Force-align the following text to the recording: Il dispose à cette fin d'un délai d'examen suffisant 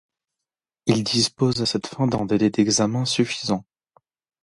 Il 0.87 1.03
dispose 1.03 1.61
à 1.61 1.67
cette 1.67 1.85
fin 1.85 2.07
d'un 2.07 2.25
délai 2.25 2.49
d'examen 2.49 3.05
suffisant 3.05 3.65